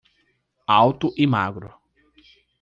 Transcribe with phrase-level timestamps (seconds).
[0.65, 1.69] Alto e magro